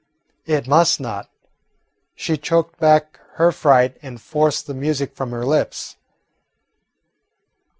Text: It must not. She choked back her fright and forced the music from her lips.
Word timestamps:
It 0.47 0.67
must 0.67 0.99
not. 0.99 1.29
She 2.15 2.35
choked 2.35 2.79
back 2.79 3.19
her 3.33 3.51
fright 3.51 3.97
and 4.01 4.19
forced 4.19 4.65
the 4.65 4.73
music 4.73 5.13
from 5.13 5.29
her 5.29 5.45
lips. 5.45 5.95